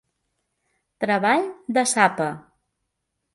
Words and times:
Treball 1.05 1.45
de 1.79 1.85
sapa. 1.93 2.31